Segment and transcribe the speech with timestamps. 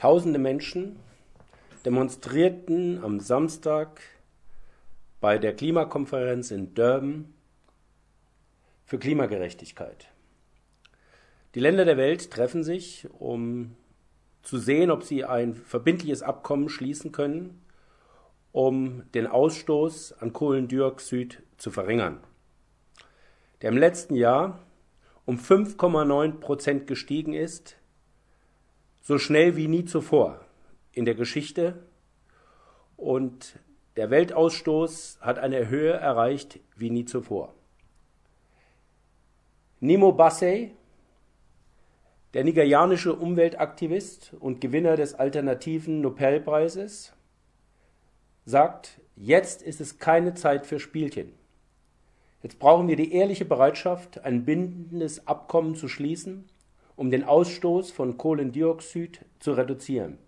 [0.00, 0.96] Tausende Menschen
[1.84, 4.00] demonstrierten am Samstag
[5.20, 7.34] bei der Klimakonferenz in Durban
[8.86, 10.08] für Klimagerechtigkeit.
[11.54, 13.76] Die Länder der Welt treffen sich, um
[14.40, 17.60] zu sehen, ob sie ein verbindliches Abkommen schließen können,
[18.52, 22.20] um den Ausstoß an Kohlendioxid zu verringern,
[23.60, 24.60] der im letzten Jahr
[25.26, 27.76] um 5,9 Prozent gestiegen ist,
[29.00, 30.40] so schnell wie nie zuvor
[30.92, 31.82] in der Geschichte.
[32.96, 33.58] Und
[33.96, 37.54] der Weltausstoß hat eine Höhe erreicht wie nie zuvor.
[39.80, 40.72] Nimo Bassey,
[42.34, 47.14] der nigerianische Umweltaktivist und Gewinner des alternativen Nobelpreises,
[48.44, 51.32] sagt, jetzt ist es keine Zeit für Spielchen.
[52.42, 56.44] Jetzt brauchen wir die ehrliche Bereitschaft, ein bindendes Abkommen zu schließen,
[57.00, 60.18] um den Ausstoß von Kohlendioxid zu reduzieren.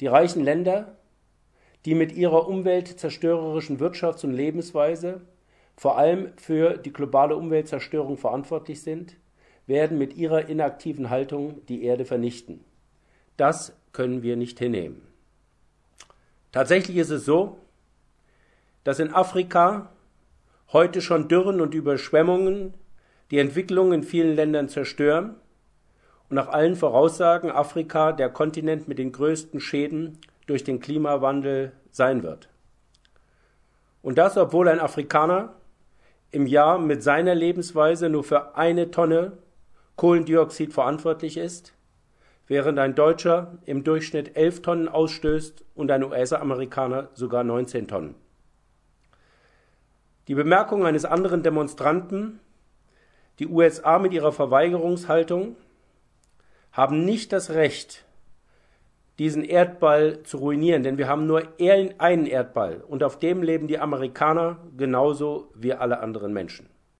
[0.00, 0.96] Die reichen Länder,
[1.84, 5.20] die mit ihrer umweltzerstörerischen Wirtschafts- und Lebensweise
[5.76, 9.14] vor allem für die globale Umweltzerstörung verantwortlich sind,
[9.68, 12.64] werden mit ihrer inaktiven Haltung die Erde vernichten.
[13.36, 15.00] Das können wir nicht hinnehmen.
[16.50, 17.58] Tatsächlich ist es so,
[18.82, 19.92] dass in Afrika
[20.72, 22.74] heute schon Dürren und Überschwemmungen
[23.30, 25.36] die Entwicklung in vielen Ländern zerstören
[26.30, 32.22] und nach allen Voraussagen Afrika der Kontinent mit den größten Schäden durch den Klimawandel sein
[32.22, 32.48] wird.
[34.00, 35.54] Und das, obwohl ein Afrikaner
[36.30, 39.32] im Jahr mit seiner Lebensweise nur für eine Tonne
[39.96, 41.74] Kohlendioxid verantwortlich ist,
[42.46, 48.14] während ein Deutscher im Durchschnitt 11 Tonnen ausstößt und ein US-Amerikaner sogar 19 Tonnen.
[50.28, 52.38] Die Bemerkung eines anderen Demonstranten,
[53.40, 55.56] die USA mit ihrer Verweigerungshaltung
[56.72, 58.04] haben nicht das Recht,
[59.18, 63.78] diesen Erdball zu ruinieren, denn wir haben nur einen Erdball und auf dem leben die
[63.78, 66.70] Amerikaner genauso wie alle anderen Menschen.